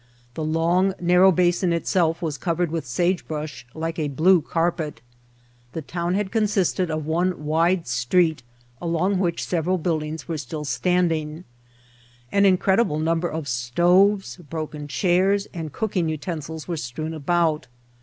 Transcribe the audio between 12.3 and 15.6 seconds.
An incredible number of stoves, broken chairs